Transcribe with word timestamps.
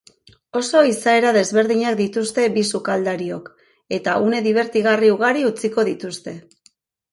Oso 0.59 0.79
izaera 0.91 1.33
desberdinak 1.35 1.97
dituzte 1.99 2.47
bi 2.57 2.65
sukaldariok, 2.73 3.53
eta 3.99 4.17
une 4.31 4.41
dibertigarri 4.49 5.15
ugari 5.19 5.49
utziko 5.53 5.89
dituzte. 5.95 6.39